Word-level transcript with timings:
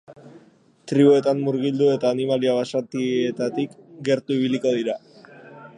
Tribuetan 0.91 1.43
murgildu 1.49 1.89
eta 1.97 2.13
animalia 2.15 2.57
basatietatik 2.61 3.79
gertu 4.11 4.39
ibiliko 4.41 4.73
dira. 4.81 4.97